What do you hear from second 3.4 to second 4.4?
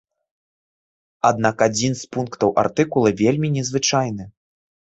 незвычайны.